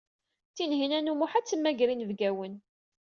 Tinhinan 0.55 1.11
u 1.11 1.13
Muḥ 1.19 1.31
ad 1.35 1.45
temmager 1.45 1.89
inebgawen. 1.93 2.55